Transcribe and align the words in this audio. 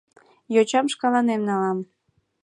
Йочам 0.53 0.85
шкаланем 0.93 1.41
налам... 1.49 1.79